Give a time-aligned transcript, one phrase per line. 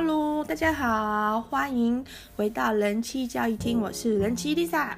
[0.00, 2.04] Hello，大家好，欢迎
[2.36, 4.90] 回到人气交易厅，我是人气 Lisa。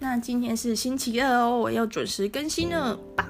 [0.00, 2.94] 那今天是星期二哦，我又准时更新了。
[3.16, 3.26] 棒！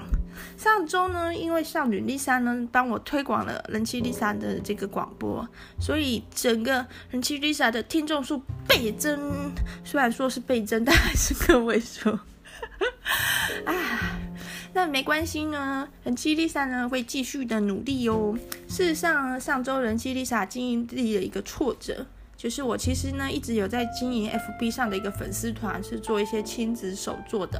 [0.57, 5.47] 上周呢，因为少女 Lisa 呢帮我推广了人气 Lisa 的这个广播，
[5.79, 9.53] 所以整个人气 Lisa 的听众数倍增。
[9.85, 12.09] 虽然说是倍增，但还是个位数。
[13.63, 14.19] 啊！
[14.73, 18.37] 那没关系呢，人气 Lisa 呢会继续的努力哦。
[18.67, 22.05] 事实上，上周人气 Lisa 经历了一个挫折，
[22.37, 27.59] 就是我其实呢一直有在经营 FB 上的一个粉丝团，是做一些亲子手作的。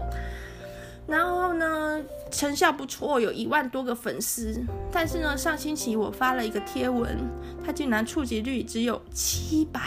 [1.07, 1.99] 然后呢，
[2.29, 4.63] 成效不错，有一万多个粉丝。
[4.91, 7.17] 但是呢，上星期我发了一个贴文，
[7.65, 9.81] 它竟然触及率只有七百，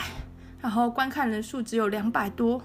[0.60, 2.60] 然后观看人数只有两百多。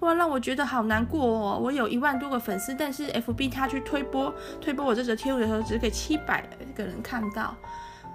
[0.00, 1.58] 哇，让我觉得好难过哦！
[1.60, 7.56] 我有一万多个粉丝，但是 FB 他去推播推播我这则贴文的时候，只给七百个人看到，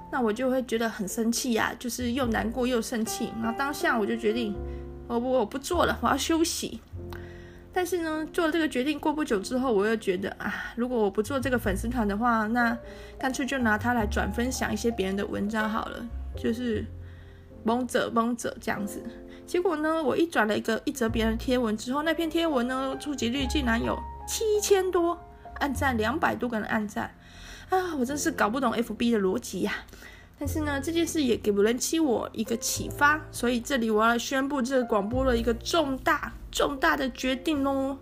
[0.09, 3.33] 那我就会觉得很生气呀，就是又难过又生气。
[3.41, 4.55] 然后当下我就决定，
[5.07, 6.79] 我不我不做了，我要休息。
[7.73, 12.77] 但是呢，做了这个决定过不久之后，我又觉得啊，如果我不做这个粉丝团的话，那
[13.19, 16.05] 干脆就拿它来转分享一些别人的文章好了，
[16.37, 16.85] 就是
[17.65, 19.03] 蒙者蒙者这样子。
[19.45, 25.19] 结果呢，我一转了一个一则别人贴文之后，那篇贴文呢，触及率竟然有七千多，
[25.55, 27.13] 按赞两百多个人按赞，
[27.69, 29.73] 啊，我真是搞不懂 FB 的逻辑呀！
[30.39, 37.97] 但是呢，这件事也给不人气我一个启发，所以这里我要宣布这个广播的一个重大重大的决定喽！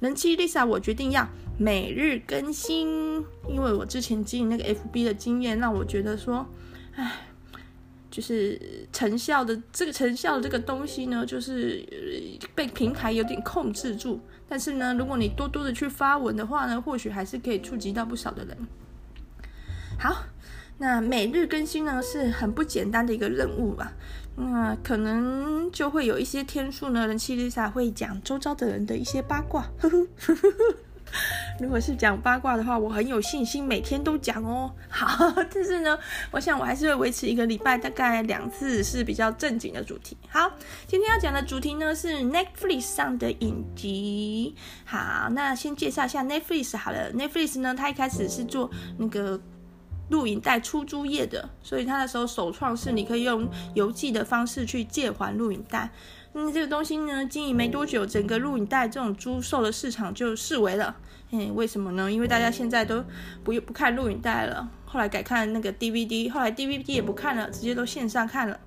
[0.00, 6.46] 人气 Lisa，我决定要每日更新，因为我之前经营那个 FB 的经验，让我觉得说，
[6.96, 7.28] 唉。
[8.14, 11.84] 就是成效的这个成效的这个东西呢，就是
[12.54, 14.20] 被平台有点控制住。
[14.48, 18.56] 但是呢，如果你多多的去发文的话呢，或许还是可以触及到不少的人。
[19.98, 20.26] 好，
[20.78, 23.92] 那每日更新呢是很不简单的一个任务吧？
[24.36, 29.62] 那可能就会有一些天数呢，人妻 Lisa 会讲周遭的人的一些八卦。
[29.80, 30.74] 呵呵呵呵
[31.60, 34.72] 如果是讲八卦的话，我很有信心每天都讲哦。
[34.90, 35.96] 好，但是呢，
[36.32, 40.16] 我想我还是会维持一个礼拜大概两次是比较正经的主题。
[40.28, 40.50] 好，
[40.86, 44.54] 今天要讲的主题呢是 Netflix 上的影集。
[44.84, 47.12] 好，那先介绍一下 Netflix 好了。
[47.12, 49.40] Netflix 呢，它一开始是做那个
[50.10, 55.90] 录影带出租业的，所以它那时候首创是你可以用邮寄的方式去借还录影带。
[56.36, 60.96] 嗯，这个东西呢，经营没多久，整个录影带这种租售的市场就视为了。
[61.30, 62.10] 嗯，为什么呢？
[62.10, 63.04] 因为大家现在都
[63.44, 68.58] 不不看录影带了，后来改看那个 DVD，后来 DVD 也不看了，直接都线上看了。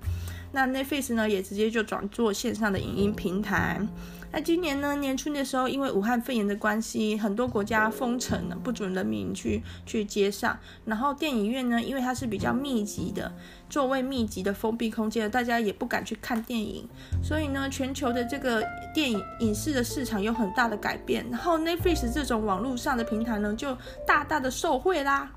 [0.52, 3.86] 那 Netflix 呢，也直接就转做线上的影音平台。
[4.30, 10.58] 那今年呢，年初的时候，因为武汉肺炎的关系，很多国家封城了，不准人民去去街上。
[10.84, 13.32] 然后电影院呢，因为它是比较密集的
[13.70, 16.86] 座位密集的封闭空间，大家也不敢去看电影。
[17.22, 18.62] 所以呢，全球的这个
[18.94, 21.24] 电影影视的市场有很大的改变。
[21.30, 25.30] 然后 Netflix 这种网络上的平台呢，就大大的受惠啦。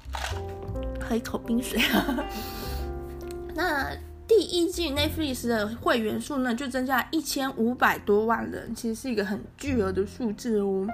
[1.00, 1.80] 喝一口冰水。
[3.56, 3.96] 那。
[4.26, 10.86] 第一季 Netflix 的会员数呢，就增加一千五百多万人，其实是一个很巨额的数字哦。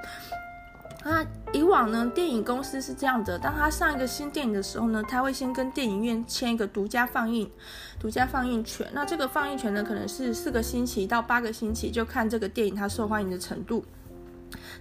[1.02, 7.50] 那以往呢，电影公司是这样的，当他上一个新电影的时候呢，他会先跟电影院签一个独家放映、
[7.98, 8.86] 独家放映权。
[8.92, 13.82] 那这个放映权呢，可能是四个星期到八个星期，就看这个电影它受欢迎的程度。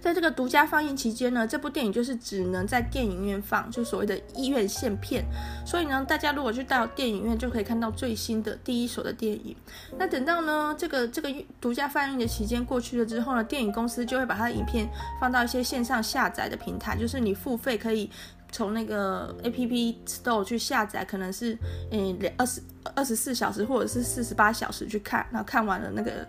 [0.00, 5.24] 在这个独家放映期间呢，这部电影就是只能在电影院放，就所谓的医院线片。
[5.66, 9.54] 所以呢，大家如果去到电影院，就可以看到最新的第一手的电影。
[9.98, 11.28] 那等到呢，这个这个
[11.60, 14.88] 独家放映的期间过去了之后呢，电影公司就会把它的影片
[15.20, 18.10] 放到一些线上下载的平台，就是你付费可以
[18.50, 21.56] 从那个 App Store 去下载，可能是
[21.90, 22.62] 嗯二十
[22.94, 26.26] 二十四小时或者是四十八小时去看，然后看完了那个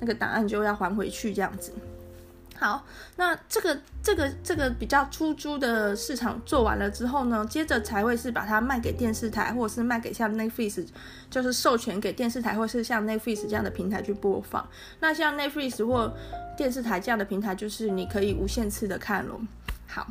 [0.00, 1.72] 那个档案就要还回去这样子。
[2.56, 2.84] 好，
[3.16, 10.86] 那这个这个这个比较出租的市场做完了之后呢，接着才会是把它卖给电视台，或者是卖给像 Netflix，
[11.28, 14.66] 就是授权给电视台，或是像 Netflix 这样的平台去播放。
[15.00, 16.14] 那像 Netflix 或
[16.56, 19.40] 电视台这样的平台，就是你可以无限次的看咯。
[19.86, 20.06] 好。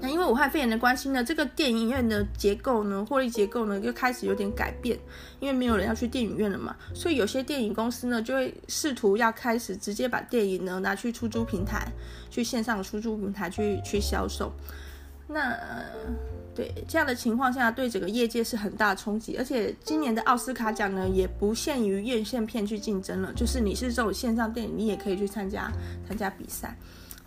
[0.00, 4.98] 那因为武汉肺炎的关系呢，这个电影院的结构呢，获利结构呢，就开始有点改变，
[5.38, 11.86] 因为没有人要去电影院了嘛，所以有些电影公司呢，就会试图要开始直接把电影呢拿去出租平台，
[12.30, 14.52] 去线上出租平台去去销售。
[15.28, 15.56] 那
[16.54, 25.70] 对这样的情况下，对整个业界是很大冲击，而且今年的奥斯卡奖呢，也不限于院线片去竞争了，就是你是这种线上电影，你也可以去参加
[26.06, 26.76] 参加比赛，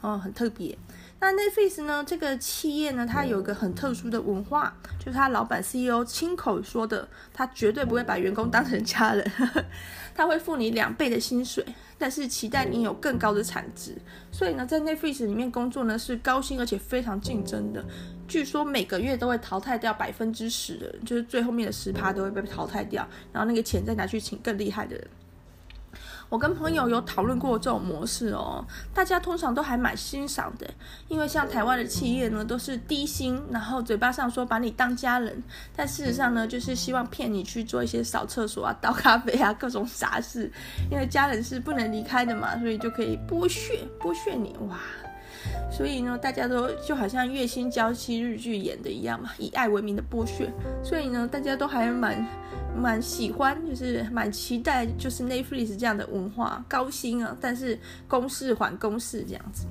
[0.01, 0.77] 哦，很特别。
[1.17, 2.03] 那 Netflix 呢？
[2.05, 9.31] 这个企业呢，它有个很特殊的文化，就是他老板 CEO 亲口说的，他绝对不会把员工当成家人，
[10.13, 11.65] 他会付你两倍的薪水，
[11.97, 13.95] 但是期待你有更高的产值。
[14.31, 17.83] 所以呢，在 Netflix 里面工作呢是高薪而且非常竞争的，
[18.27, 25.07] 据说每个月都会淘汰掉百分之十的人，就是最后面的十趴都会被淘汰掉，然后那个钱再拿去请更厉害的人。
[26.35, 28.61] 我跟朋友有讨论过这种模式哦，
[28.93, 30.69] 大家通常都还蛮欣赏的，
[31.07, 35.41] 因为像台湾的企业呢，都是低薪，然后嘴巴上说把你当家人，
[35.73, 40.51] 但事实上呢，就是希望骗你去做一些扫厕所啊、倒咖啡啊各种杂事，
[40.91, 44.77] 因为家人是不能离开的嘛，所以就可以剥削剥削你哇。
[45.71, 50.49] 所以呢，大家都就好像月薪娇妻日剧演的一样嘛，以爱为名的剥削。
[50.83, 52.25] 所以呢，大家都还蛮
[52.75, 57.77] 蛮喜欢，就是蛮期待，就是 Netflix 这样的文化，高薪啊，但是
[58.07, 59.65] 公事还公事这样子。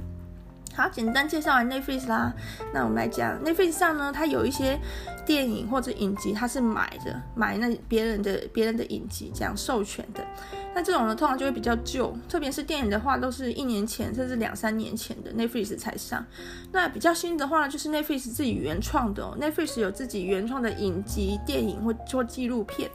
[0.76, 2.32] 好，简单介绍完 Netflix 啦，
[2.72, 4.76] 那我们来讲 Netflix 上呢，它有一些
[5.24, 10.26] 电影或者影集，它是买的，买那别人的别人的影集这样授权的。
[10.74, 16.26] 那这种呢，通常就会比较旧，特别是电影的话，都是一年前甚至两三年前的 Netflix 才上。
[16.72, 22.90] 那比较新的话呢，就是 Netflix 自己原创的哦，Netflix 有自己原创的影集、电影或做纪录片。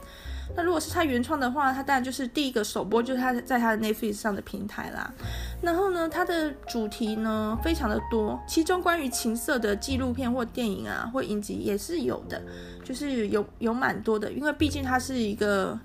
[0.56, 5.12] 那如果是他原创的话，他当然就是第一个首播，就是他在他的 Netflix 上的平台啦。
[5.62, 12.40] 然后呢，它的主题呢非常的多，其中关于情色的纪录片或电影啊或影集也是有的，
[12.84, 15.78] 就是有有蛮多的，因为毕竟它是一个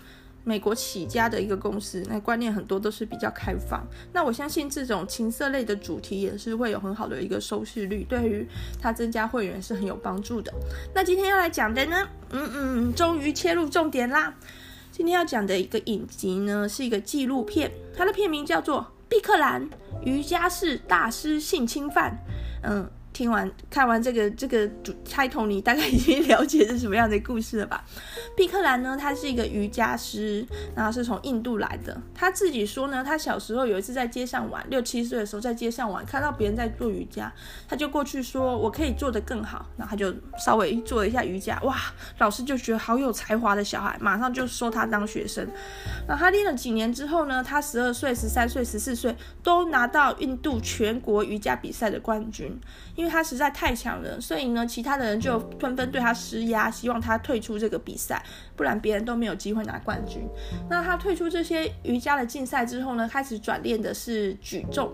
[0.45, 3.85] 美国起家的一个公司，那观念很多都是比较开放。
[4.13, 8.47] 那我相信这种情色类的主题也是会有很好的一个收视率，对于
[8.79, 10.53] 它增加会员是很有帮助的。
[10.93, 14.33] 那今天要来讲的呢，嗯嗯，终于切入重点啦。
[14.91, 19.67] 今天要讲的一个影集呢，是一个纪录片，它的片名叫做《毕克兰
[20.03, 22.11] 瑜伽室大师性侵犯》。
[22.61, 22.89] 嗯。
[23.15, 27.81] 听完看完这个这个主开头，你大概已经了解是什么样的故事了吧？
[28.35, 30.45] 毕克兰呢，他是一个瑜伽师，
[30.75, 31.97] 然后是从印度来的。
[32.13, 37.31] 他自己说呢，他小时候有一次在街上玩，六七岁的时候在街上玩，看到别人在做瑜伽，
[37.69, 41.77] 他就过去说：“我可以做得更好。”然后他就稍微做了一下瑜伽，哇，
[42.17, 45.47] 老师就觉得好有才华的小孩，马上就收他当学生。
[46.05, 52.59] 然后他练了几年之后呢，他十二岁、十三岁、十四岁都拿到印度全国瑜伽比赛的冠军，
[52.97, 58.19] 因因为他实在太强了，所以呢，其他的人就纷纷对他施压，希望他退出这个比赛，
[58.55, 60.27] 不然别人都没有机会拿冠军。
[60.67, 64.91] 那他退出这些瑜伽的竞赛之后呢，开始转练的是举重，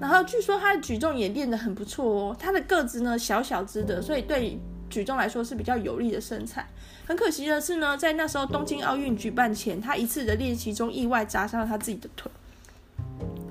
[0.00, 2.36] 然后据说他的举重也练得很不错哦。
[2.38, 4.58] 他的个子呢，小小只的，所以对
[4.88, 6.66] 举重来说是比较有利的身材。
[7.06, 12.32] 很可惜的是呢，在那时候东京奥运举办前，他一次的练习中意外砸伤了他自己的腿，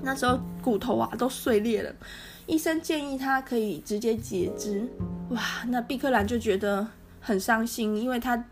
[0.02, 1.94] 那时候骨头啊都碎裂了。
[2.52, 4.86] 医生建议他可以直接截肢，
[5.30, 6.86] 哇，那毕克兰就觉得
[7.22, 8.44] 很伤心，因为他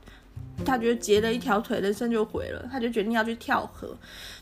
[0.66, 3.94] 他觉得截了一条腿，人生就毁了，他就决定要去跳河。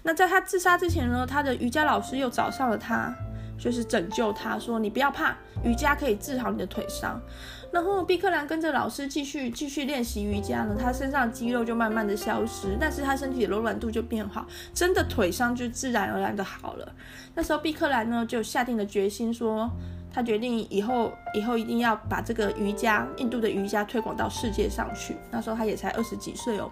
[0.04, 3.12] 那在他自杀之前呢，他的瑜伽老师又找上了他，
[3.58, 7.22] 就是拯救他，说你不要怕，瑜伽可以治好你的腿伤。
[7.72, 16.94] 然后毕克兰跟着老师继续继续练习瑜伽呢，他身上肌肉就慢慢的消失，但是他身体柔软度就变好，真的腿伤就自然而然的好了。
[17.36, 19.70] 那时候毕克兰呢就下定了决心说，
[20.14, 25.18] 他决定以后以后一定要把这个瑜伽，印度的瑜伽推广到世界上去。
[25.30, 26.72] 那时候他也才二十几岁哦。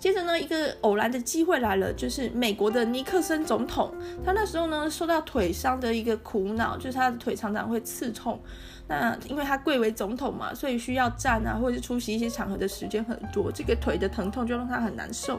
[0.00, 3.92] 接着呢，一个偶然的机会来了，就是美国的尼克森总统，
[4.24, 8.40] 他那时候呢受到腿伤的一个苦恼，就是他的腿常常会刺痛。
[8.88, 15.38] 那因为他贵为总统嘛，所以需要站啊，或者是出席一些场合的时间很多，这个腿的疼痛就让他很难受。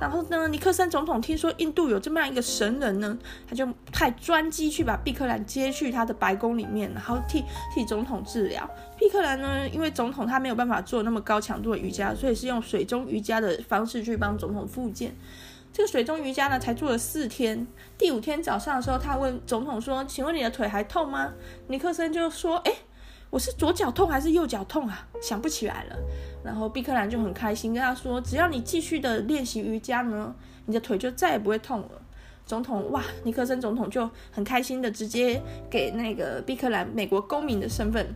[0.00, 8.68] 然后呢，尼克森总统听说印度有这么样一个神人呢，他就派专机去把毕克兰接去他的白宫里面，然后替替总统治疗。
[8.98, 15.14] 毕克兰呢，因为总统他没有办法做那么高强度的瑜伽，所以是用水中瑜伽的方式去帮总统复健。
[15.72, 17.66] 这个水中瑜伽呢，才做了四天。
[17.96, 21.32] 第五天早上的时候，他问总统说：“请问你的腿还痛吗？”
[21.68, 22.72] 尼克森就说：“诶。”
[23.30, 25.06] 我是左脚痛还是右脚痛啊？
[25.20, 25.96] 想不起来了。
[26.42, 31.90] 然后毕克兰就很开心跟他说：“只要你继续的练习瑜伽呢，你的腿就再也不会痛了。”
[32.46, 38.14] 总统哇，尼克森总统就很开心的直接给那个毕克兰美国公民的身份。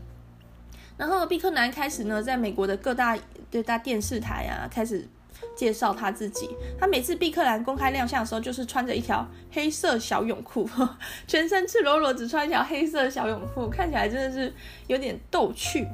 [1.03, 3.19] 然后毕克兰开始呢，在美国的各大
[3.51, 5.05] 各大电视台啊，开始
[5.57, 6.49] 介绍他自己。
[6.79, 10.71] 他每次毕克兰公开亮相的时候，就是穿着一条黑色小泳裤，
[11.27, 14.55] 全身赤裸裸，只穿一条黑色小泳裤，看起来真的是
[14.87, 15.85] 有点逗趣。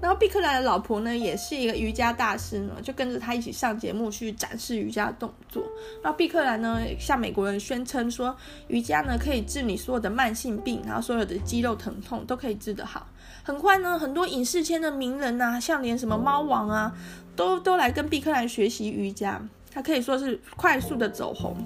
[0.00, 5.62] 然后毕克兰的老婆呢，也是一个瑜伽大师呢，就跟着他一起上节目去展示瑜伽动作。
[6.02, 8.34] 然后毕克兰呢，向美国人宣称说，
[8.68, 13.06] 瑜伽呢可以治你所有的慢性病，然后所有的肌肉疼痛都可以治得好。
[13.44, 16.92] 很快呢，很多影视圈的名人呐，像连什么猫王啊，
[17.36, 19.40] 都都来跟毕克兰学习瑜伽。
[19.70, 21.56] 他可以说是快速的走红。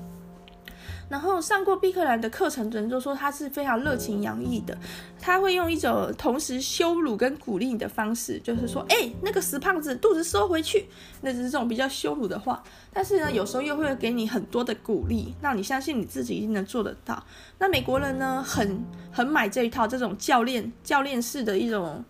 [1.08, 4.76] 然后上过毕克兰的课程的人都说他是非常热情洋溢的，
[5.18, 10.86] 他会用一种同时羞辱跟鼓励你的方式，就是说，哎，那个死胖子，肚子收回去，
[11.22, 12.62] 那只是这种比较羞辱的话。
[12.92, 17.24] 但是呢，有时候又会给你很多的鼓励，让你相信你自己一定能做得到。
[17.58, 22.04] 那美国人呢，很很买这一套这种教练教练式的一种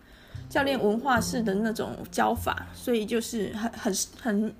[0.49, 3.93] 教练文化式的那种教法，所以就是很很。
[4.21, 4.55] 很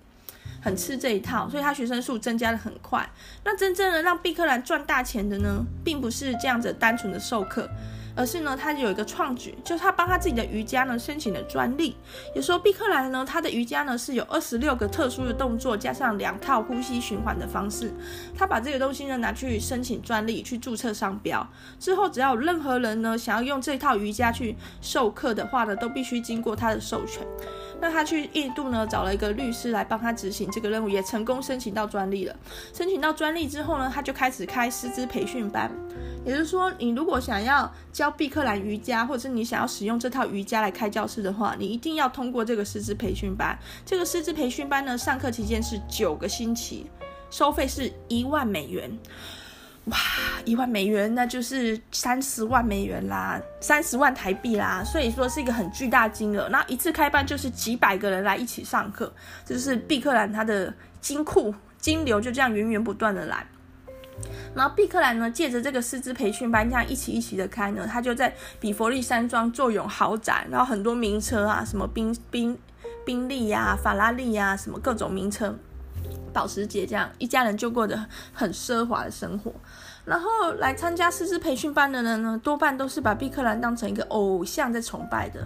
[0.62, 3.10] 很吃这一套，所以他学生数增加的很快。
[3.44, 7.70] 那真正的让毕克兰赚大钱的呢，并不是这样子单纯的授课，
[8.19, 11.95] 而是呢，他有一个创举，就是他帮他自己的瑜伽呢申请了专利。
[12.35, 17.93] 有时候毕克兰呢，他的瑜伽呢是有二十六个特殊的动作，加上两套呼吸循环的方式。
[18.38, 21.47] 他把这个东西呢拿去申请专利，去注册商标。
[21.79, 27.25] 之后只要有任何人呢想要用这套瑜伽去授课的话呢，都必须经过他的授权。
[27.79, 32.35] 那他去印度呢，找了一个律师来帮他执行这个任务，也成功申请到专利了。
[32.73, 35.71] 申请到专利之后呢，他就开始开师资培训班。
[36.25, 43.58] 也就是说，你如果想要教毕克兰瑜伽，或者是你想要使用这套瑜伽来开教室的话，你一定要通过这个师资培训班。
[43.86, 46.86] 这个师资培训班呢，上课期间是九个星期，
[47.29, 48.98] 收费是一万美元。
[49.86, 49.98] 哇，
[50.46, 56.48] 一万美元，那就是三十万美元啦，三十万台币啦，所以说是一个很巨大金额。
[56.50, 59.12] 那一次开班就是几百个人来一起上课，
[59.43, 63.48] 这就是毕克兰他的金库金流就这样源源不断的来。
[64.55, 72.57] 然后毕克兰呢，借着这个师资培训班这样一起一起的开呢，他就在比佛利山庄坐拥豪宅，然后很多名车啊，什么宾宾
[73.05, 75.55] 宾利呀、法拉利呀，什么各种名车。
[76.31, 79.51] 保时捷这样一家人就过得很奢华的生活，
[80.05, 85.45] 然后来参加师资培训班的人呢，多半都是把毕克兰当成一个偶像在崇拜的。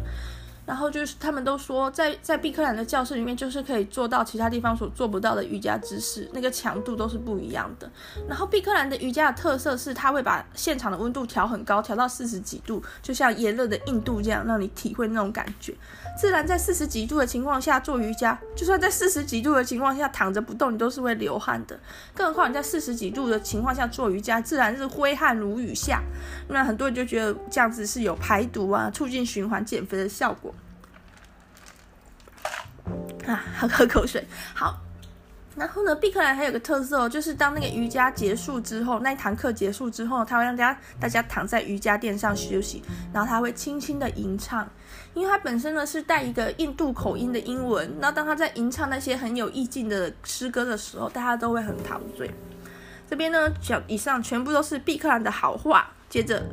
[0.65, 7.91] 然后就是他们都说在，在在毕克兰的教室里面，就是可以做到其他地方所做不到的瑜伽姿势，那个强度都是不一样的。
[8.27, 15.75] 然后毕克兰的瑜伽的特色是，他会把现场的温度调很高，调到四十几度，就像炎热的印度这样，让你体会那种感觉。
[16.17, 21.77] 自然在四十几度的情况下做瑜伽，就算在四十几度的情况下躺着不动，你都是会流汗的。
[22.13, 26.01] 更何况你在四十几度的情况下做瑜伽，自然是挥汗如雨下。
[26.47, 30.53] 那很多人就觉得这样子是有排毒啊、促进循环、减肥的效果。
[33.25, 34.25] 啊，喝喝口水。
[34.53, 34.79] 好，
[35.55, 42.81] 然后呢，毕克兰还有个特色哦，就是当那个瑜伽结束之后，那一堂课结束之后，他会让大家大家躺在瑜伽垫上休息，
[43.13, 44.67] 然后他会轻轻的吟唱，
[45.13, 52.29] 因为他本身呢是带一个印度口音的英文，那当他在吟唱那些很有意境的诗歌的时候，大家都会很陶醉。
[53.09, 56.43] 这边呢，讲以上全部都是毕克兰的好话，接着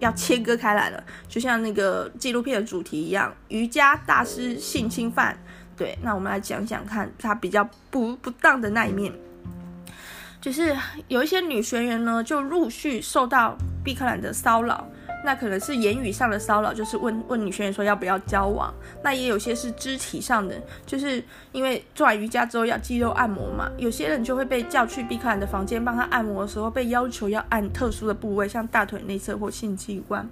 [0.00, 5.38] 要切割开来了，就像那个纪录片的主题一样，瑜伽大师性侵犯。
[5.80, 9.10] 对，那我们来讲讲看他比较不不当的那一面，
[10.38, 10.76] 就是
[11.08, 14.86] 有一些女学员呢，就陆续受到毕克兰的骚扰，
[15.24, 18.70] 那可能是言语上的骚扰，就是问问女学员说要不要交往，
[19.02, 30.28] 那也有些是肢体上的，就是因为做完瑜伽之后要肌肉按摩嘛，有些人就会被叫去毕克兰的房间帮他按摩的时候，被要求要按特殊的部位，像大腿内侧或性器官，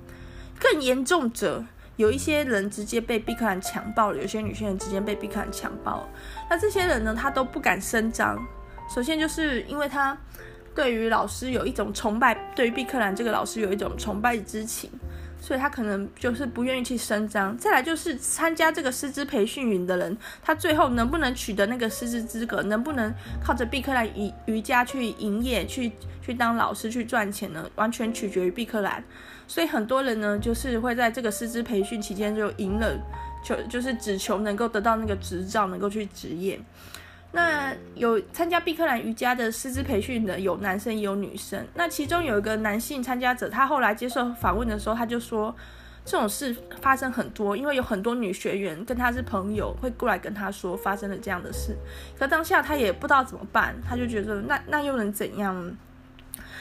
[0.61, 1.65] 更严重者。
[1.99, 6.09] 有一些人直接被毕克兰强暴了，有些女性人直接被毕克兰强暴了。
[6.49, 8.39] 那这些人呢，他都不敢声张。
[8.89, 10.17] 首先就是因为他
[10.77, 14.89] 对于老师有一种崇拜，对于毕克兰这个老师有一种崇拜之情，
[15.41, 17.59] 所以他可能就是不愿意去声张。
[17.59, 23.13] 再来就是参加这个师资培训营的人，他最后能不能取得那个师资资格，能不能
[23.45, 25.91] 靠着毕克兰瑜瑜伽去营业，去
[26.23, 27.69] 去当老师去赚钱呢？
[27.75, 29.03] 完全取决于毕克兰。
[29.49, 32.97] 所以很多人呢，就是会在这个师资培训期间就赢了，
[33.43, 36.61] 就就是只求能够得到那个执照，能够去执业。
[37.33, 41.67] 那有参加毕克兰瑜伽的师资培训的，有男生也有女生。
[41.75, 45.55] 那其中有一个男性参加者，他后来接受访问的时候，他就说
[46.05, 51.77] 这种事发生很多，因为有很多女学员跟他是朋友，会过来跟他说发生了这样的事。
[52.19, 55.77] 可当下他也不知道怎么办，他就觉得那那又能怎样？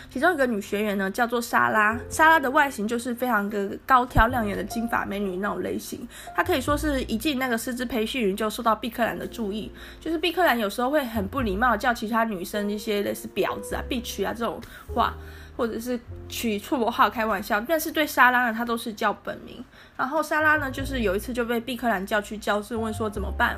[0.09, 1.97] 其中一个女学员呢，叫做莎拉。
[2.09, 6.07] 莎拉的外形就是非常的高挑亮眼的金发美女那种类型。
[6.35, 9.71] 她可以说是一进那个师资培训营就受到毕克兰的注意。
[9.99, 14.59] 就是毕克兰有时候会很不礼貌叫其他女生一些类似婊子啊、bitch 啊这种
[14.95, 15.13] 话，
[15.55, 15.99] 或者是
[16.29, 17.59] 取绰号开玩笑。
[17.61, 19.63] 但是对莎拉呢，她都是叫本名。
[19.95, 23.57] 然后莎拉呢，就是有一次就被毕克兰叫去教室问说怎么办。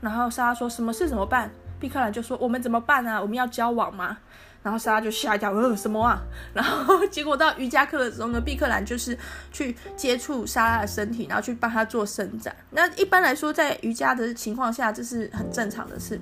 [0.00, 1.50] 然后莎拉说什么事怎么办？
[1.78, 3.20] 毕克兰就说我们怎么办啊？
[3.20, 4.18] 我们要交往吗？
[4.64, 6.20] 然后莎拉就吓一跳，呃，什么啊？
[6.54, 9.16] 然后结果到瑜伽课的时候呢，毕克兰就是
[9.52, 12.56] 去接触莎拉的身体，然后去帮她做伸展。
[12.70, 16.18] 那一般来说，在瑜伽的情况下，这是很正常的事。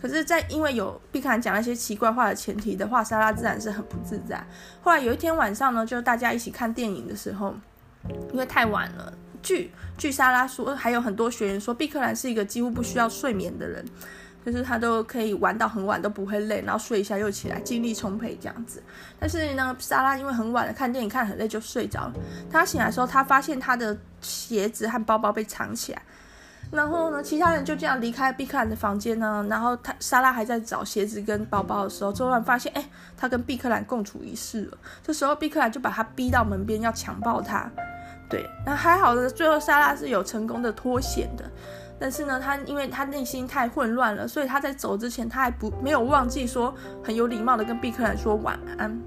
[0.00, 4.40] 可是，在因为有毕克兰讲那些奇怪话的前提的话，莎拉自然是很不自在。
[4.80, 7.54] 后来有一天晚上呢，就大家一起看电影的时候，
[8.32, 13.84] 因为太晚了，据据莎拉说，还有很多学员说，毕克兰是一个几乎不需要睡眠的人。
[14.44, 18.82] 就是他都可以玩到很晚都不会累，然后睡一下又起来，精力充沛这样子。
[19.18, 22.14] 但是呢，莎拉因为很晚了看电影看很累就睡着了。
[22.50, 26.02] 他醒来的时候，他发现他的鞋子和包包被藏起来。
[26.70, 29.44] 然后呢，其他人就这样离开毕克兰的房间呢。
[29.50, 34.78] 然后他莎拉还在找鞋子跟包包的时候，突然发现，哎，他跟毕克兰共处一室了。
[35.02, 37.68] 这时候毕克兰就把他逼到门边要强暴他。
[38.28, 41.44] 对，那还好的，最后莎拉是有成功的脱险的。
[42.00, 48.98] 但是呢，他因为他内心太混乱了，所以他在走之前，他还不没有忘记说很有礼貌的跟毕克兰说晚安。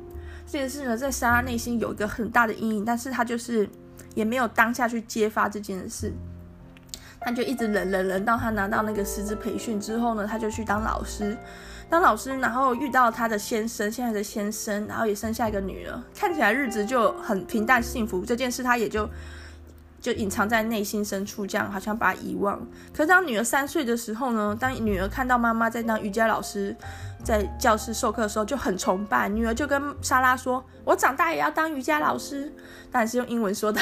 [0.45, 3.67] 这件事呢，在莎拉内心有一个很大的阴影，但是他就是
[4.13, 6.13] 也没有当下去揭发这件事，
[7.19, 11.35] 他就一直忍忍忍到他拿到那个师资培训之后呢，他就去当老师，
[11.89, 18.23] 当老师，然后遇到他的先生，现在的先生，然后也生下一个女儿，看起来日子就很平淡幸福。
[18.23, 19.09] 这件事他也就。
[20.03, 22.59] 就隐藏在内心深处，这样好像把他遗忘。
[22.93, 26.75] 可是当女儿三岁的时候呢，当女儿看到妈妈在当瑜伽老师，
[27.23, 29.29] 在教室授课的时候，就很崇拜。
[29.29, 32.51] 女儿就跟莎拉说：“我长大也要当瑜伽老师。”
[32.91, 33.81] 当然是用英文说的。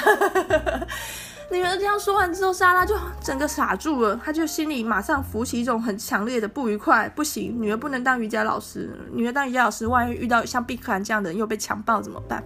[1.50, 7.10] 女儿这样说完之后，莎拉就整个傻住了，她就心里马上浮起一种很强烈的不愉快。
[7.10, 8.90] 不行，女儿不能当瑜伽老师。
[9.12, 12.44] 女儿当瑜伽老师，万一遇到像毕克兰这样的人又被强暴怎么办？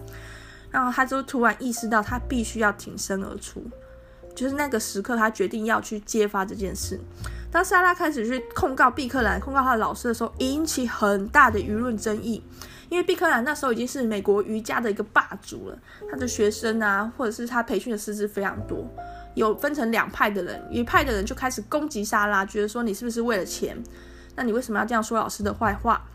[0.76, 3.64] 然后他就突然意识到，他必须要挺身而出，
[4.36, 7.00] 就是那个时刻，他决定要去揭发这件事。
[7.50, 12.44] 当莎拉开始去控告毕克兰、控告他的老师的时候，引起很大的舆论争议，
[12.90, 15.80] 因为毕克兰那时候已经是美国瑜伽的一个霸主了，
[16.12, 18.86] 他的学生啊，或者是他培训的师资非常多，
[19.34, 23.82] 有分成两派的人，一派的人就开始攻击莎拉，觉得说你是不是为了钱？
[24.36, 26.06] 那你为什么要这样说老师的坏话？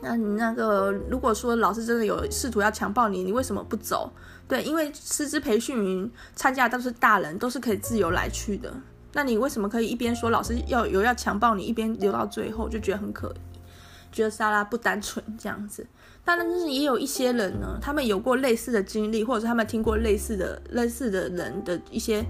[0.00, 4.10] 那你那个，如果说老师真的有试图要强暴你，你为什么不走？
[4.46, 8.72] 对，因为师资培训营参加的都是大人，都是可以自由来去的。
[9.12, 13.58] 那你为什么可以一边说老师要有要强暴你，一边留到最后，就觉得很可疑，
[14.12, 15.86] 觉得莎拉不单纯这样子。
[16.24, 22.24] 当然，就是也有一些人呢，他们有过类似的经历，或者是他们听过类似的类似的人的一些。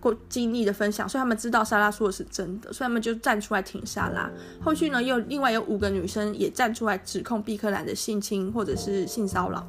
[0.00, 4.30] 过经历的分享，所以他们知道莎拉说的是真的，所以他们就站出来挺莎拉。
[4.60, 9.66] 后续呢，又另外有五个女生也站出来指控毕克兰的性侵或者是性骚扰，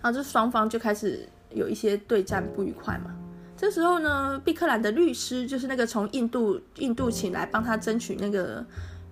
[0.00, 3.10] 然后这双方就开始有一些对战不愉快嘛。
[3.56, 8.64] 这时候呢，毕克兰的律师就是那个从印度印度请来帮他争取那个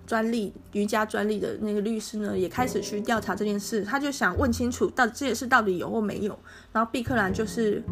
[0.07, 6.39] 专利瑜伽专利的那个律师呢，也开始去调查这件事，他就想问清楚到底这件事到底有或没有。
[6.71, 7.83] 然后毕克兰就是。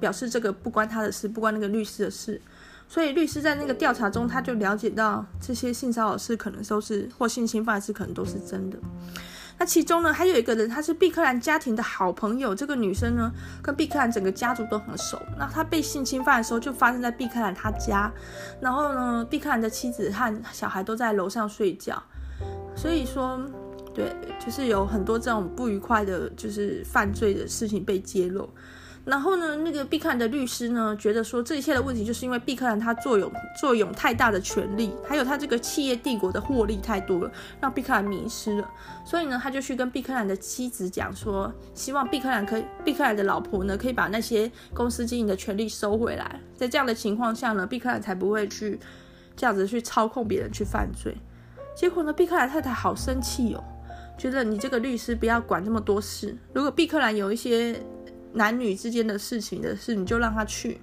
[0.00, 2.40] 表示这个不关他的事，不关那个律师的事，
[2.88, 8.78] 所以律师在那个调查中，他就了解到这些性骚扰事可能都是或性侵犯事可能都是真的。
[9.58, 15.20] 那其中呢，还有一个人，他是毕克兰家庭的好朋友，这个女生呢，跟毕克兰整个家族都很熟。
[15.38, 18.10] 那她被性侵犯的时候，就发生在毕克兰他家，
[18.58, 22.02] 然后呢，毕克兰的妻子和小孩都在楼上睡觉，
[22.74, 23.38] 所以说，
[23.92, 28.48] 对，就是有很多这种不愉快的，就是犯罪的事情被揭露。
[29.02, 38.70] 然后呢，那个毕克兰的律师呢，觉得说这一切的问题就是因为毕克兰他坐拥坐拥太大的权力，还有他这个企业帝国的获利太多了，让毕克兰迷失了。
[39.04, 46.38] 所以呢，他就去跟毕克兰的妻子讲说，希望毕克兰可以，毕克兰的老婆呢，可以把那些公司经营的权利收回来。
[46.54, 48.78] 在这样的情况下呢，毕克兰才不会去
[49.34, 51.16] 这样子去操控别人去犯罪。
[51.74, 53.64] 结果呢，毕克兰太太好生气哦，
[54.18, 56.36] 觉得你这个律师不要管这么多事。
[56.52, 57.80] 如果毕克兰有一些。
[58.32, 60.80] 男女之间的事情的事，你就让他去，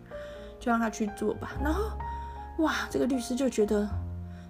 [0.60, 1.52] 就让他去做吧。
[1.64, 1.92] 然后，
[2.60, 3.88] 哇，这个律师就觉得，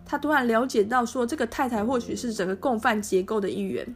[0.05, 3.95] 他突然了解到说，这个太太或许是整个共犯结构的一员。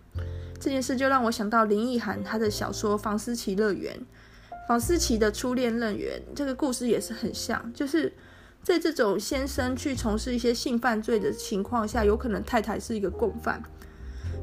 [0.60, 3.98] 这件事就让我想到林奕含他的小说《房思琪乐园》，
[4.68, 8.14] 房思琪的初恋乐园这个故事也是很像，就是
[8.62, 13.64] 在这种先生去从事一些性犯罪的情况下，有可能太太是一个共犯。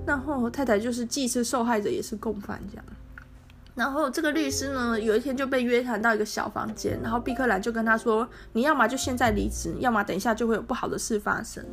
[0.04, 2.84] 然后太太就是既是受害者也是共犯这样。
[3.78, 11.64] 然后这个律师呢，有一天就被约谈到一个小房间，然后毕克兰就跟他说：“你要么就现在离职，要么等一下就会有不好的事发生。”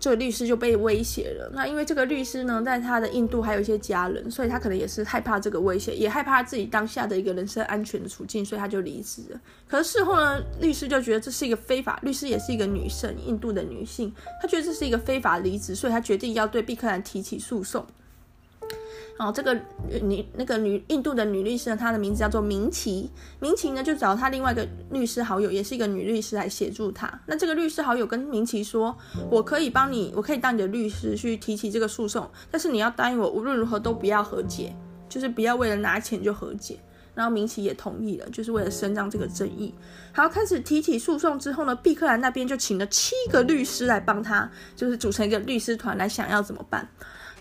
[0.00, 1.48] 这个律师就被威胁了。
[1.54, 9.40] 那因为这个律师呢，在他的印度还有一些家人，所以他可能也是害怕这个威胁，也害怕自己当下的一个人身安全的处境，所以他就离职了。
[9.68, 17.86] 可是事后呢，律师就觉得这是一个非法，律师也是一个女生，印度的女性，她觉得这是一个非法离职，所以她决定要对毕克兰提起诉讼。
[19.16, 19.54] 哦这个
[20.02, 23.08] 女那个女印度的女律师呢，她的名字叫做明奇。
[23.38, 27.20] 明奇呢就找她另外一个律师好友，也是一个女律师来协助她。
[27.26, 28.96] 那这个律师好友跟明奇说
[29.30, 34.74] ：“我可以帮你，我可以当你的律师去提起这个诉讼，但是你要答应我，无论如何都不要和解，
[35.08, 36.78] 就是不要为了拿钱就和解。”
[37.14, 39.72] 然后明奇也同意了，就是为了伸张这个正义。
[40.12, 46.88] 好，开始提起诉讼之后呢，毕克兰那边就请了七个律师来帮他，就是组成一个律师团来想要怎么办。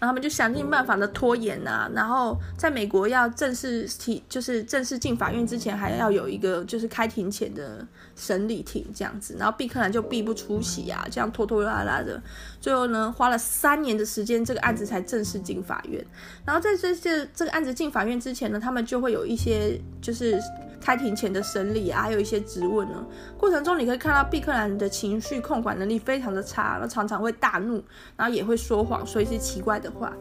[0.04, 9.38] 然后他们就想尽办法的拖延啊，然后在美国要正式提，就是正式进法院之前，还要有一个就是开庭前的审理庭这样子。
[9.40, 12.22] 然后毕克兰就毕不出席啊，这样拖拖拉拉的，
[12.60, 16.06] 最后呢花了三年的时间，这个案子才正式进法院。
[16.44, 20.38] 然后在这这这个案子进法院之前呢，他们就会有一些就是。
[20.84, 23.02] 开庭前的审理啊，还有一些质问呢。
[23.38, 27.82] 过程中你可以看到毕克兰的情绪控管能力非常的差，那常常会大怒，
[28.18, 30.12] 然后也会说谎，说一些奇怪的话。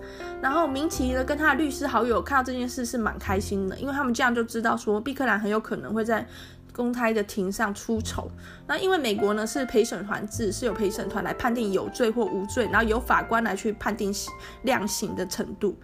[0.40, 6.24] 然后明奇呢，跟他的律师好友看到这件事是蛮开心的，因为他们这样就知道说毕克兰很有可能会在
[6.72, 8.30] 公开的庭上出丑。
[8.68, 14.14] 那因为美国呢是陪审团制，是由陪审团来判定有罪或无罪，然后由法官来去判定
[14.62, 15.76] 量刑的程度。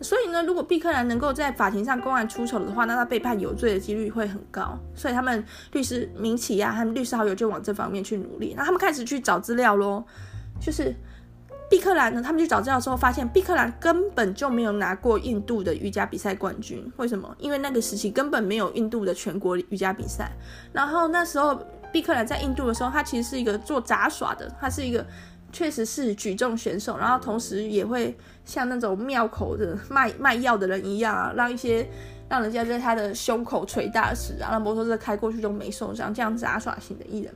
[0.00, 4.76] 所以呢，如果毕克兰能够在法庭上公然出丑的话，那他被判有罪的几率会很高。
[4.94, 8.54] 所以他们律师明奇呀、啊，他们律师好友就往这方面去努力。
[8.56, 10.04] 那他们开始去找资料咯，
[10.60, 10.94] 就是
[11.70, 16.92] 毕克兰呢，他们去找资料之后发现，毕克兰根本就没有拿过印度的瑜伽比赛冠军。
[16.96, 17.34] 为什么？
[17.38, 20.30] 因为那个时期根本没有印度的全国瑜伽比赛。
[20.72, 21.58] 然后那时候
[21.92, 25.06] 毕克兰在印度的时候，他其实是一个做杂耍的，他是一个。
[25.54, 28.14] 确实是举重选手，然后同时也会
[28.44, 31.88] 像那种庙口的卖卖药的人一样啊，让一些
[32.28, 37.32] 让人家在他的胸口捶大石啊，让摩托车开过去都没受伤，这样杂耍型的艺人。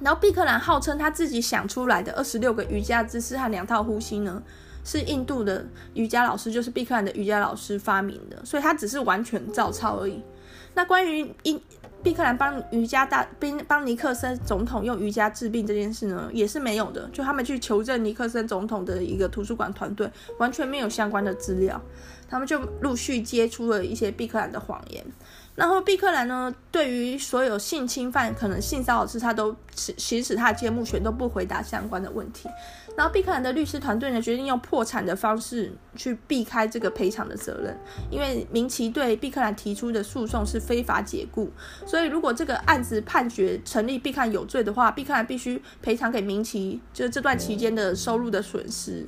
[0.00, 4.42] 然后毕克兰号称他自己想出来的二十六个瑜伽姿势和两套呼吸呢，
[4.82, 10.22] 是印度的瑜伽老师，就是毕克兰的瑜伽老师发明的，所以他只是完全照抄而已。
[10.74, 11.60] 那关于印
[12.04, 17.08] 毕克兰帮瑜伽大帮帮尼克森总统用瑜伽治病这件事呢，也是没有的。
[17.10, 21.80] 就他们去求证尼克森总统的一个图书馆团队，完全没有相关的资料。
[22.28, 25.02] 他们就陆续接出了一些毕克兰的谎言。
[25.54, 32.50] 然后毕克兰呢，对于所有性侵犯、可能性骚扰事，他都行使他的缄默权，都不回答相关的问题。
[32.96, 37.76] 然后毕克兰的律师团队呢，决定用破产的方式去避开这个赔偿的责任，
[38.10, 41.50] 因为明奇对毕克兰提出的诉讼是非法解雇，
[41.84, 49.04] 所以如果这个案子判决成立，毕克兰有罪的话，毕克兰必须赔偿给明奇，就是这段期间的收入的损失。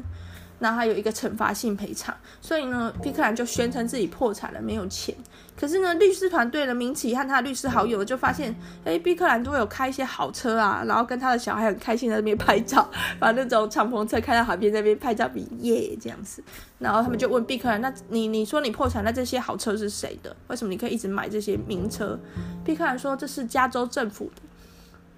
[0.58, 5.14] 那还有一个惩罚性赔偿，所以呢，毕克兰就宣称自己破产了，没有钱。
[5.58, 12.88] 可是呢，律师团队的明奇和他的律师好友就发现，哎，毕克兰都有开一些好车啊，然后跟他的小孩很开心在那边拍照，
[13.18, 16.42] 把那种敞篷车开到海边在那边拍照，比耶这样子。
[16.78, 20.34] 然后他们就问毕克兰，那你你说你破产，那这些好车是谁的？
[20.48, 22.18] 为什么你可以一直买这些名车？
[22.62, 24.42] 毕克兰说，这是加州政府的。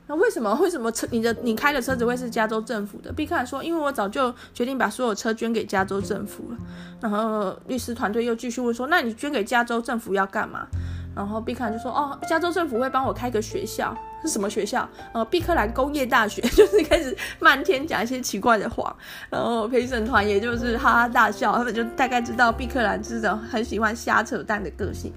[0.09, 0.53] 那为什么？
[0.55, 3.12] 为什么车你的你开的车子会是加州政府的？
[3.12, 6.57] 毕克兰说：“因为我早就决定把所有车捐给加州政府了。”
[6.99, 10.66] 然后律师团队又继续问说：“那你捐给加州政府要干嘛？”
[11.14, 14.88] 然后毕克兰就说：“哦，加州政府会帮我开个学校，是什么学校？
[15.12, 16.40] 呃，毕克兰工业大学。
[16.57, 18.97] ”就是开始漫天讲一些奇怪的话。
[19.29, 25.12] 然后陪审团也就是哈哈大笑，他们就大概知道毕克兰这种很喜欢瞎扯淡的个性。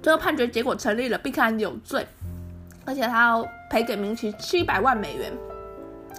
[0.00, 2.06] 最后判决结果成立了，毕克兰有罪。
[2.88, 5.30] 而且他要赔给明奇七百万美元，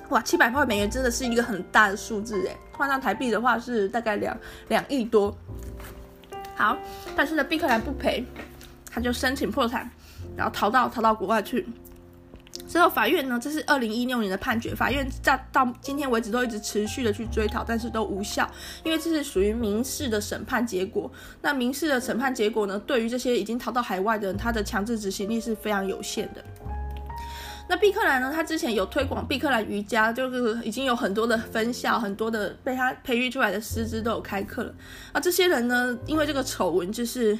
[0.09, 5.35] 哇，七百万美元真的是一个很大的数字诶，换上台币的话是大概两两亿多。
[6.55, 6.77] 好，
[7.15, 8.23] 但是呢，毕克兰不赔，
[8.91, 9.89] 他就申请破产，
[10.37, 11.67] 然后逃到逃到国外去。
[12.67, 18.47] 之后法院呢，这是二零一六年的判决，法院到到今天为止都一直持续的去追讨，但是都无效，
[18.83, 21.09] 因为这是属于民事的审判结果。
[21.41, 26.43] 那民事的审判结果呢，对于这些已经逃到海外的人，他的强制执行力是非常有限的。
[27.69, 34.75] 那毕克兰呢，他之前有推广毕克兰瑜伽，就是已经有很多的分校，很多的被他培育出来的师资都有开课了。
[35.13, 37.39] 啊，这些人呢，因为这个丑闻就是。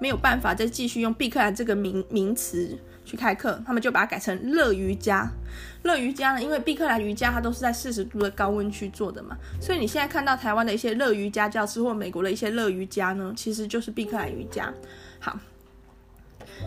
[0.00, 5.30] 没有办法再继续用毕克兰这个名名词去开课，他们就把它改成乐瑜伽。
[5.84, 14.74] 乐瑜伽呢，因为毕克兰瑜伽它都是在四十度的高温区做的嘛，所以你现在看到台湾的一些乐瑜伽教室或美国的一些乐瑜伽呢，其实就是毕克兰瑜伽。
[15.20, 15.38] 好，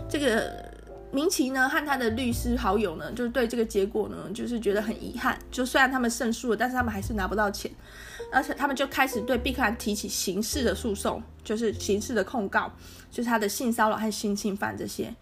[0.08, 0.74] 这个。
[1.12, 5.38] 明奇呢和他的律师好友呢，就是对这个结果呢，就是觉得很遗憾。
[5.50, 7.70] 就虽然他们胜诉了，但是他们还是拿不到钱，
[8.32, 12.72] 而且他们就开始对毕克兰提起刑事的诉讼，就是刑事的控告，
[13.10, 15.14] 就是他的性骚扰和性侵犯这些。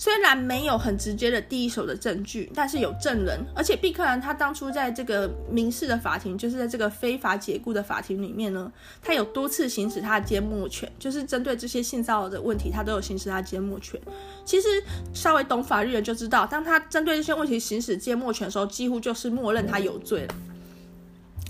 [0.00, 14.00] 虽然没有很直接的第一手的证据，但是有证人，而且毕克兰他当初在这个民事的法庭，就是在这个非法解雇的法庭里面呢，他有多次行使他的缄默权，就是针对这些性骚扰的问题，他都有行使他的缄默权。
[14.46, 14.68] 其实
[15.12, 20.34] 稍微懂法律的就知道，当他针对这些问题行使缄默权的时候，几乎就是默认他有罪了。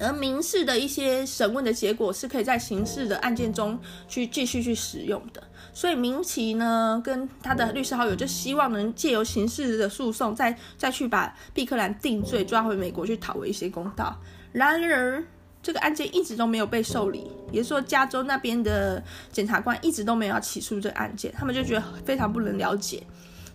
[0.00, 5.40] 而民事的一些审问的结果是可以在刑事的案件中去继续去使用的。
[5.72, 14.14] 所以明奇呢，跟他的律师好友就希望能借由刑事的诉讼，再再去把毕克兰定罪，抓回美国去讨回一些公道。
[14.52, 15.24] 然而，
[15.62, 21.33] 这个案件一直都没有被受理，也是说，加州那边的检察官一直都没有要起诉这个案件。
[21.37, 23.02] 他们就觉得非常不能了解，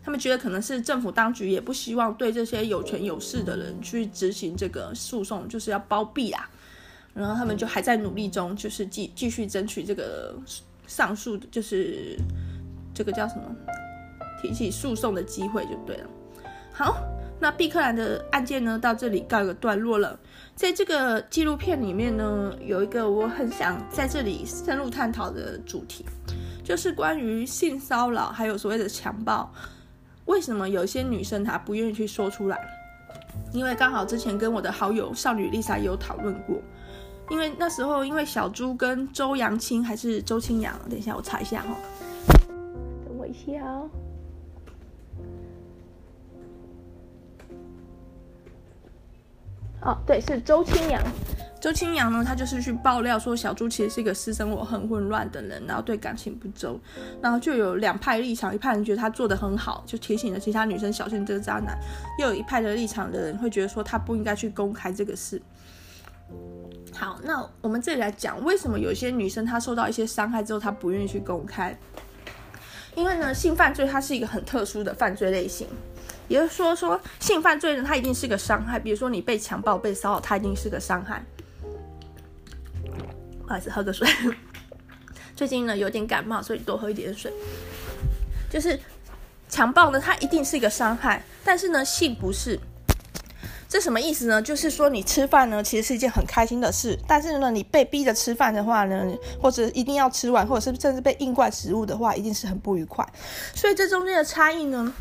[0.04, 6.49] 他们觉得可能是政府当局也不希望对这些有权有势的人去执行这个诉讼，就是要包庇啊。
[7.13, 10.34] 然后他们就还在努力中，就是继继续争取这个。
[10.88, 12.17] 上诉就是
[12.93, 13.43] 这个叫什么？
[14.41, 16.08] 提起诉讼的机会就对了。
[16.71, 16.98] 好，
[17.39, 20.19] 那毕克兰的案件呢，到这里告一个段落了。
[20.56, 26.06] 在这个纪录片里面呢，有一个我很想在这里深入探讨的主题，
[26.63, 29.52] 就是关于性骚扰还有所谓的强暴，
[30.26, 32.60] 为什么有些女生她不愿意去说出来？
[33.52, 36.62] 因为刚好之前跟我的好友少女丽莎有讨论过。
[37.29, 41.75] 因为那时候，因为小猪跟周扬青还是周青阳，等一下我查一下哈，
[43.05, 43.89] 等我一下哦。
[49.81, 51.01] 哦，对，是周青阳。
[51.59, 56.79] 周青阳呢，他就是去爆料说小猪其实是一个私生活很混乱的人，然后对感情不周，
[57.21, 61.75] 然后就有两派立场，一派人觉得他做得很好，就提醒了其他女生小心这个渣男；
[62.19, 65.41] 又有一派的立场的人会觉得说他不应该去公开这个事。
[66.93, 71.77] 好，那我们这里来讲，为什么有些女生她受到一些伤害之后，她不愿意去公开？
[72.95, 75.67] 因为呢，性犯罪它是一个很特殊的犯罪类型，
[76.29, 78.79] 也就是说，说性犯罪呢，它一定是个伤害。
[78.79, 81.21] 比如说你被强暴、被骚扰，它一定是个伤害。
[83.43, 84.07] 不好意思，喝个水。
[85.35, 87.33] 最近呢有点感冒，所以多喝一点水。
[88.49, 88.79] 就是
[89.49, 92.57] 强暴呢，它一定是一个伤害，但是呢，性不是。
[93.75, 94.41] 这什么意思呢？
[94.41, 99.05] 就是说你吃饭呢，其实是一件很开心的事，但是呢，你被逼着吃饭的话呢，
[99.41, 103.05] 或者一定要吃完，或者是甚至被硬灌食物的话，一定是很不愉快。
[103.53, 104.93] 所以这中间的差异呢，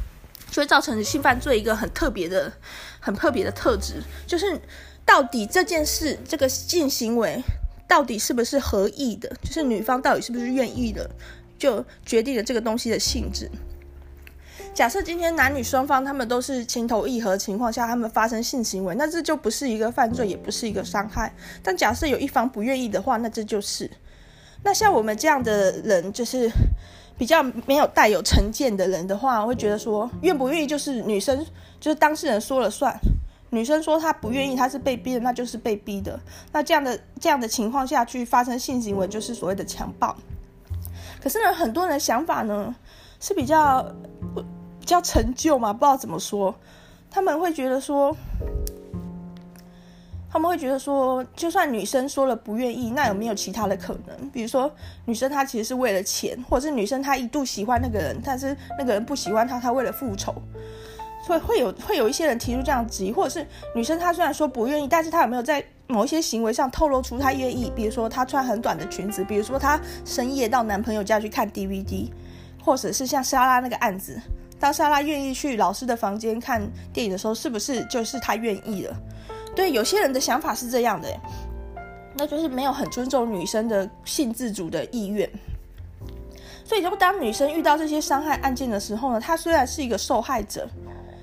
[0.51, 2.53] 就会造成性犯罪一个很特别的、
[2.99, 4.61] 很特别的特质，就是
[5.07, 7.41] 到底这件事、这个性行为
[7.87, 11.09] 到底是不是合意的，就是女方到底是不是愿意的，
[11.57, 13.49] 就决定了这个东西的性质。
[14.75, 21.33] 假设今天男女双方他们都是情投意合的情况下，他们发生性行为，那这就不是一个犯罪，也不是一个伤害。
[21.63, 23.89] 但假设有一方不愿意的话，那这就是。
[24.65, 26.51] 那像我们这样的人，就是
[27.17, 31.47] 比较没有带有成见的人的话，会觉得说，愿不愿意就是女生，
[31.79, 32.99] 就是当事人说了算。
[33.51, 36.19] 女生说她不愿意，她是被逼的，那就是被逼的。
[36.51, 40.17] 那这样的这样的情况下去发生性行为，就是所谓的强暴。
[41.23, 42.75] 可是呢，很多人的想法呢
[43.21, 43.87] 是比较。
[44.85, 46.55] 比较陈旧嘛，不知道怎么说，
[47.11, 48.15] 他们会觉得说，
[50.31, 54.29] 他们会觉得说，就算女生说了不愿意，那有没有其他的可能？
[54.29, 54.71] 比如说，
[55.07, 60.35] 女生她其实是为了钱，或者是女生她一度喜欢那个人，但是那个人不喜欢她，她为了复仇，
[61.27, 67.73] 所以会有会有一些人提出这样质疑，或者是女生她虽然说不愿意，但是她有没有在某一些行为上透露出她愿意？
[67.75, 72.11] 比如说她穿很短的裙子，比如说她深夜到男朋友家去看 DVD，
[72.63, 74.21] 或者是像莎拉那个案子。
[74.59, 76.63] 当莎拉愿意去老师的房间看
[76.93, 78.97] 电影的时候，是不是就是她愿意了？
[79.55, 81.09] 对，有些人的想法是这样的，
[82.17, 85.29] 那就是没有很尊重女生的性自主的意愿。
[86.65, 90.67] 所以，就当女生遇到这些伤害案件的时候呢，她虽然是一个受害者，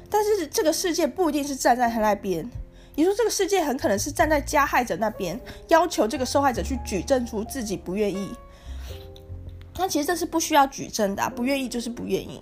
[0.08, 2.48] 但是这个世界不一定是站在她那边，
[2.96, 5.40] 也就是说，这个世界很可能是站在加害者那边，
[5.70, 8.30] 要求这个受害者去举证出自己不愿意。
[9.78, 12.40] 那其实这是不需要举证的，不愿意就是不愿意。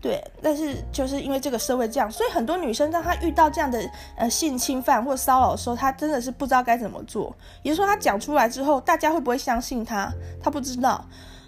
[0.00, 3.78] 对，但是就是因为这个社会这样，所以很多女生当她遇到这样的
[4.16, 7.36] 呃性侵犯或骚扰的时候，她真的是不知道该怎么做。
[7.62, 10.10] 也就是说，她讲出来之后，大家会不会相信她？
[10.42, 11.04] 她不知道。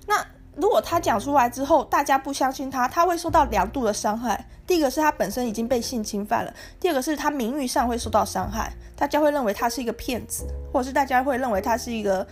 [0.06, 0.22] 那
[0.54, 4.46] 如果她讲出来之后，大家不相信她，她会受到两度的伤害。
[4.66, 12.26] 第一个是她本身已经被性侵犯了，第二个是她名誉上会受到伤害，大家会认为她是一个骗子，或者是大家会认为她是一个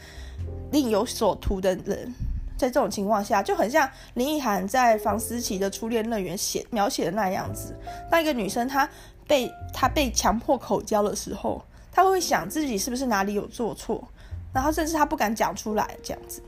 [0.71, 2.15] 另有所图的人。
[2.61, 7.75] 在这种情况下，就很像林奕涵在房思琪的初恋乐园写描写的那样子。
[8.11, 8.87] 那一个女生她
[9.27, 14.07] 被她被强迫口交的时候，她会想自己是不是哪里有做错，
[14.53, 16.43] 然后甚至她不敢讲出来这样子。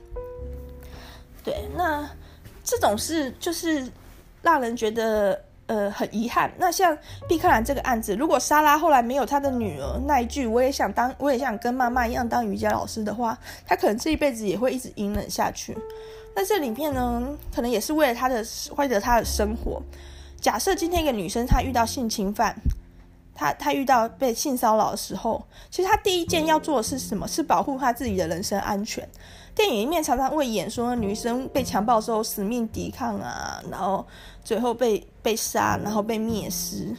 [1.42, 2.06] 对，那
[2.62, 3.90] 这种事就是
[4.42, 6.52] 让人觉得呃很遗憾。
[6.58, 15.76] 那像毕克兰这个案子，如果莎拉后来没有她的女儿那一句“我也想当，我也想跟妈妈一样当瑜伽老师”的话，她可能这一辈子也会一直隐忍下去。
[16.36, 17.22] 那这里面呢，
[17.54, 18.44] 可能也是为了她的
[18.76, 19.82] 为了她的生活。
[20.40, 22.54] 假设今天一个女生她遇到性侵犯，
[23.34, 27.26] 她她遇到被性骚扰的时候，其实她第一件要做的是什么？
[27.26, 29.08] 是保护她自己的人身安全。
[29.54, 34.06] 电影里面常常会演说女生被强暴的时候死命抵抗啊，然后
[34.44, 36.94] 最后被被杀，然后被灭尸。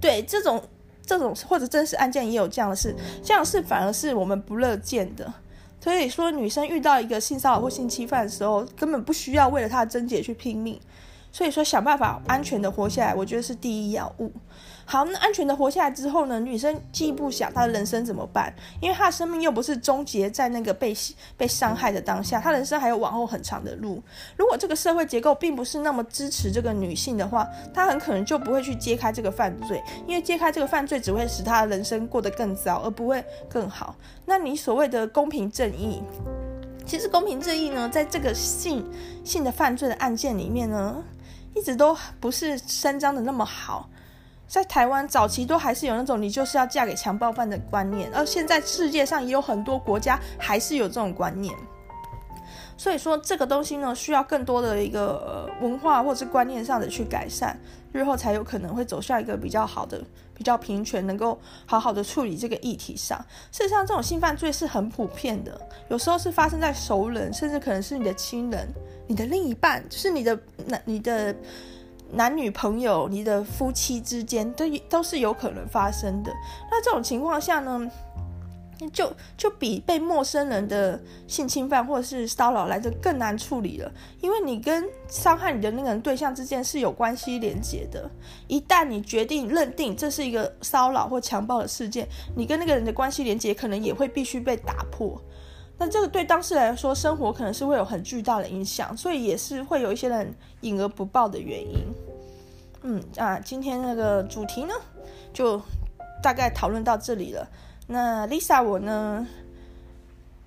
[0.00, 0.62] 对，这种
[1.04, 5.32] 这种或者真实案件也有这样的事，这样的事反而是我们不乐见的。
[5.80, 10.78] 所以说，女生遇到一个性骚扰或性侵犯的时候，根本不需要为了她的贞洁去拼命。
[11.30, 14.30] 所以说，想办法安全的活下来，我觉得是第一要务。
[14.90, 16.40] 好，那安全的活下来之后呢？
[16.40, 18.50] 女生进一步想她的人生怎么办？
[18.80, 20.96] 因为她的生命又不是终结在那个被
[21.36, 24.02] 被伤害的当下，她人生还有往后很长的路。
[24.34, 33.94] 如果这个社会结构并不是那么支持这个女性的话，她很可能就不会去揭开这个犯罪，因为揭开这个犯罪只会使她的人生过得更糟，而不会更好。
[34.24, 36.02] 那你所谓的公平正义，
[36.86, 38.82] 其实公平正义呢，在这个性
[39.22, 40.96] 性的犯罪的案件里面呢，
[41.54, 43.86] 一直都不是伸张的那么好。
[44.48, 51.54] 在台湾早期都还是有那种你就是要嫁给强暴犯的观念，而现在世界上也有很多国家还是有这种观念。
[52.76, 57.58] 所以说这个东西呢，需要更多的一个文化或是观念上的去改善，
[57.92, 60.00] 日后才有可能会走向一个比较好的、
[60.32, 63.18] 比较平权，能够好好的处理这个议题上。
[63.52, 68.66] 事实上，这种性犯罪是很普遍的，有时候是发生在熟人，甚至可能是你的亲人、
[69.08, 71.34] 你的另一半，就是你的那你的。
[72.12, 76.32] 男女朋友、你的夫妻之间都都是有可能发生的。
[76.70, 77.90] 那这种情况下呢，
[78.92, 88.10] 就就比被陌生人的性侵犯或者是骚扰来得更难处理了，因为你跟伤害你的那个人对象之间是有关系连结的。
[88.46, 95.20] 一旦你决定认定这是一个骚扰或强暴的事件，你跟那个人的关系连结可能也会必须被打破。
[95.78, 101.86] 那这个对当事人来说，生活可能是会有很巨大的影响，所以也是会有一些人隐而不报的原因。
[102.82, 104.74] 嗯啊，今天那个主题呢，
[105.32, 105.60] 就
[106.22, 107.48] 大概讨论到这里了。
[107.86, 109.26] 那 Lisa 我呢，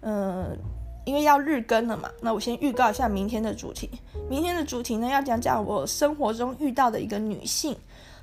[0.02, 0.58] 嗯、
[1.06, 3.90] 因为要日更了嘛，那我先预告一下明天的主题。
[4.30, 7.76] 明天的主题呢，要讲讲我生活中遇到的一个女性。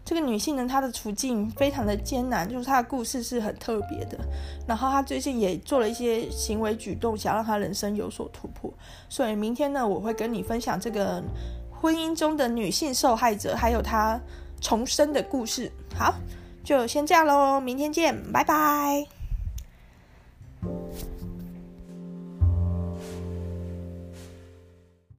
[0.08, 4.18] 这个女性呢，她的处境非常的艰难，就是她的故事是很特别的。
[4.66, 8.72] 然后她最近也做了一些行为举动，想让她人生有所突破。
[9.10, 11.22] 所以明天呢，我会跟你分享这个
[11.70, 14.18] 婚姻中的女性受害者，还有她
[14.62, 15.70] 重生的故事。
[15.94, 16.14] 好，
[16.64, 19.06] 就先这样喽，明天见，拜拜。